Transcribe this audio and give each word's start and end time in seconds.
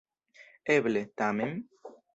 Eble, 0.77 1.05
tamen? 1.23 1.57